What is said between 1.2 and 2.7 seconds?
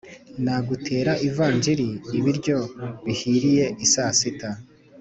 ivanjiri-Ibiryo